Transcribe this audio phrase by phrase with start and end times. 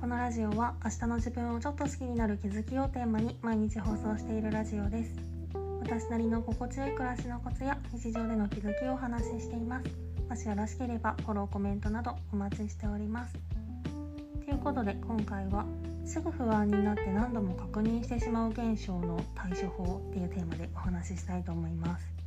[0.00, 5.10] このラジオは明日の自分をちょっと好きになる気づきをテーマに毎日放送しているラジオです。
[5.80, 9.90] 私なりの心地よい暮らしのコツや日常での気づきをお話ししています。
[10.30, 13.34] もしよろしければフォローコメントなどお待ちしております。
[14.44, 15.66] ということで今回は
[16.04, 22.17] すぐ不安になって何度も確認してしまう現象の対処法っていうテーマでお話ししたいと思います。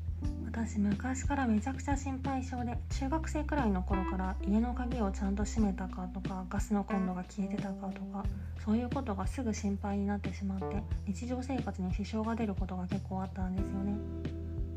[0.45, 8.25] 私昔からめちゃくちゃ心配性で中学生くらいの頃から家の鍵をちゃんと閉めたかとかガスのコンロが消えてたかとか
[8.63, 13.95] そういうことがすぐ心配になってしまって日常生活に支障が出ることが結構あったんですよね。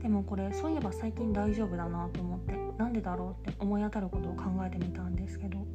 [0.01, 5.67] でもこれそういえば最近大丈夫だなと思ってなんでだろうって思い当たることを考えてみたんですけど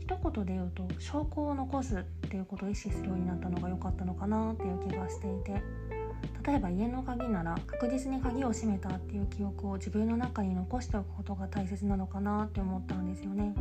[0.00, 5.62] 一言で言うと証拠を残すっていうことを意識するようになったのが良かったのかなっていう気がしていて
[6.46, 13.52] 例えば家の鍵なら確実に鍵を閉めたっていう記憶を自分の中に残しておくことが大切なのかなって思ったんですよね。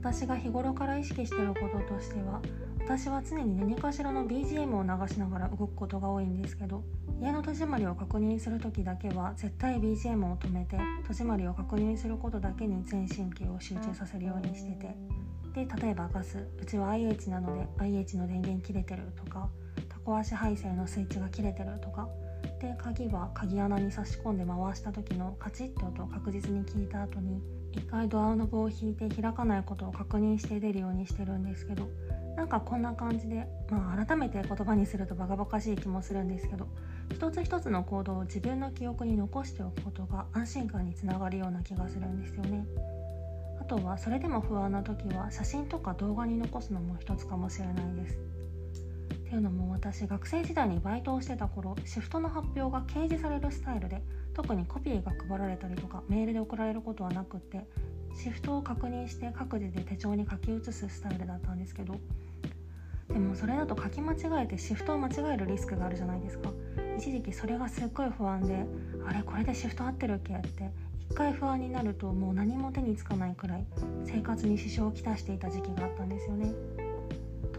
[0.00, 2.40] 私が日頃から意識してることとしては
[2.78, 6.82] 私は常に何かしらの BGM を流しながら動くことが多いんですけど
[7.20, 14.96] 家の戸締まりを確認する時だけは絶対 BGM を止めて戸締まりを確認することだけに全神経を集中させるようにしてて。
[15.52, 19.48] で例えばガスうちは IH なので IH の電源切れてるとか
[20.10, 22.08] コ足配線のスイッチが切れてるとか。
[22.58, 27.40] で鍵は鍵穴に差し込んで回した時のカチッって音を確実に聞いた後に
[27.72, 31.88] 一回ドアノブを引いて開かないことを確認して出るようにしてるんですけど
[32.36, 36.66] なんかこんな感じでまあ改めて言葉にするとバカバカしい気もするんですけど
[37.12, 42.64] 一つ一つの行動を自分の記憶に残しておくことが安心感につながるような気がするんですよね。
[43.60, 48.39] あとはそれでも不安な時は写真とか動画に残すのも一つかもしれないです。
[49.30, 54.02] っていうのも私学生時代にバイトをしてた頃シフトの発表が掲示されるスタイルで
[54.34, 57.64] 特にコピーが配られたりとかメールで送られることはなくって
[58.12, 61.94] シフトを確認して各自で手帳に書き写すスタイルだったんですけど
[63.06, 66.50] でもそれだと書き間違えてシフトを間違えるリスクがあるじゃないですか。
[66.98, 68.66] 一時期それがすっごい不安で
[69.06, 70.70] あれこれでシフト合ってるっけって
[71.08, 73.64] 一回不安になるともう何も手につかないくらい
[74.04, 76.79] 生活に支障をきたしていた時期があったんですよね。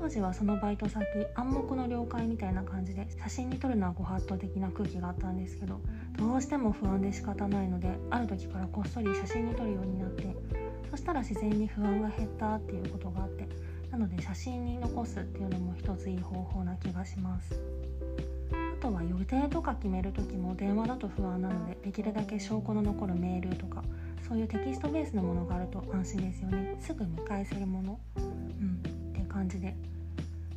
[0.02, 5.80] 当時はそのバイト先暗黙の了解みたいな感じで写真に撮るのはご法度的な空気があったんですけど
[6.18, 10.36] どうしても不安で仕方ないのである時からこっそり写真に撮るようになって
[10.90, 13.48] そしたら自然に不安が減ったっていうことがあって
[13.92, 17.62] なので写真に残すっていうのも一ついい方法な気がします。
[18.52, 23.84] あとは予定とか決める時も電話だと不安なのでできるだけ証拠の残るメールとか
[24.28, 26.76] そういうテキストベースのものがあると安心ですよね。
[26.80, 28.00] すぐ見返せるもの。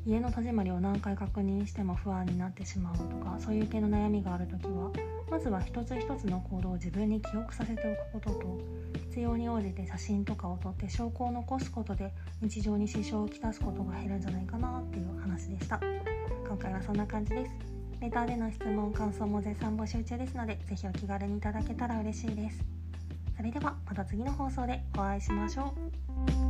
[0.06, 4.91] 家の戸締まりを何回確認しても不安になってしまうとかそういう系の悩みがある時は
[5.31, 8.59] まずは一つ一つの行動を自分に記憶させておくことと
[9.10, 12.12] 必要に応じて写真とかを撮って証拠を残すことで
[12.43, 15.81] 日常に支障をきたすことが減るんじゃないかなっていう話でした。
[16.47, 17.53] 今回はそんな感じです。
[18.00, 22.59] レターでの質問感想も絶賛募集中ですので是非お気軽にいただけたら嬉しいです。
[23.37, 25.75] それではまた次の放送でお会いしましょ
[26.41, 26.44] う。